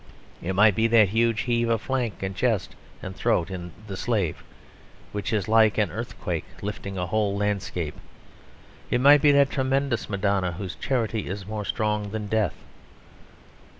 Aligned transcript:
It 0.41 0.55
might 0.55 0.73
be 0.73 0.87
that 0.87 1.09
huge 1.09 1.41
heave 1.41 1.69
of 1.69 1.79
flank 1.79 2.23
and 2.23 2.35
chest 2.35 2.75
and 3.03 3.15
throat 3.15 3.51
in 3.51 3.71
"The 3.85 3.95
Slave," 3.95 4.43
which 5.11 5.31
is 5.31 5.47
like 5.47 5.77
an 5.77 5.91
earthquake 5.91 6.45
lifting 6.63 6.97
a 6.97 7.05
whole 7.05 7.37
landscape; 7.37 7.93
it 8.89 8.99
might 8.99 9.21
be 9.21 9.31
that 9.33 9.51
tremendous 9.51 10.09
Madonna, 10.09 10.53
whose 10.53 10.73
charity 10.73 11.27
is 11.27 11.45
more 11.45 11.65
strong 11.65 12.09
than 12.09 12.25
death. 12.25 12.55